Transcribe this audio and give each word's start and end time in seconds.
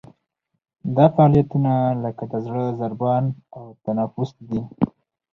دا 0.95 1.05
فعالیتونه 1.15 1.73
لکه 2.03 2.23
د 2.31 2.33
زړه 2.45 2.63
ضربان 2.79 3.23
او 3.57 3.63
تنفس 3.85 4.29
دي. 4.49 4.61